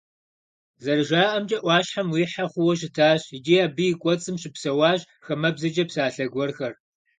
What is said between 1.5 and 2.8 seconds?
Ӏуащхьэм уихьэ хъууэ